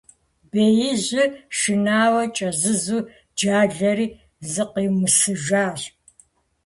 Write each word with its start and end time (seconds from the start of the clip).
Беижьыр 0.51 1.29
шынауэ 1.57 2.23
кӀэзызу, 2.35 3.01
джалэри 3.37 4.07
зыкъиумысыжащ. 4.51 5.81